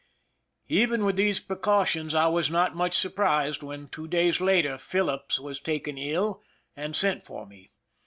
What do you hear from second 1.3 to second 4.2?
precautions, I was not much surprised when, two